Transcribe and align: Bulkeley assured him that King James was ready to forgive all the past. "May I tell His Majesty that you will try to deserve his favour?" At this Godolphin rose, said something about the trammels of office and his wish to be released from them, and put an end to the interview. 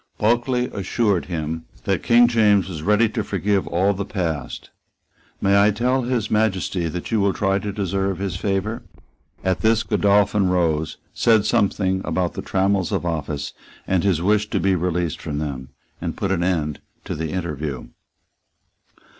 Bulkeley 0.17 0.65
assured 0.73 1.25
him 1.25 1.65
that 1.83 2.01
King 2.01 2.27
James 2.27 2.67
was 2.69 2.81
ready 2.81 3.07
to 3.09 3.23
forgive 3.23 3.67
all 3.67 3.93
the 3.93 4.03
past. 4.03 4.71
"May 5.39 5.63
I 5.63 5.69
tell 5.69 6.01
His 6.01 6.31
Majesty 6.31 6.87
that 6.87 7.11
you 7.11 7.19
will 7.19 7.33
try 7.33 7.59
to 7.59 7.71
deserve 7.71 8.17
his 8.17 8.35
favour?" 8.35 8.81
At 9.43 9.59
this 9.61 9.83
Godolphin 9.83 10.49
rose, 10.49 10.97
said 11.13 11.45
something 11.45 12.01
about 12.03 12.33
the 12.33 12.41
trammels 12.41 12.91
of 12.91 13.05
office 13.05 13.53
and 13.85 14.03
his 14.03 14.23
wish 14.23 14.49
to 14.49 14.59
be 14.59 14.73
released 14.73 15.21
from 15.21 15.37
them, 15.37 15.69
and 16.01 16.17
put 16.17 16.31
an 16.31 16.41
end 16.41 16.79
to 17.05 17.13
the 17.13 17.29
interview. 17.29 17.89